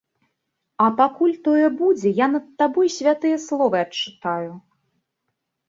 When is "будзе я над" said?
1.83-2.49